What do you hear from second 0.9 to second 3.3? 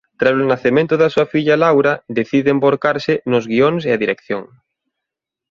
da súa filla Laura decide envorcarse